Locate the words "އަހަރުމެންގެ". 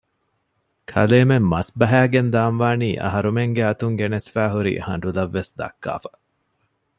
3.03-3.61